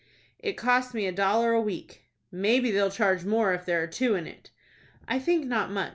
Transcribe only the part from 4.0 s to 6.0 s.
in it." "I think not much.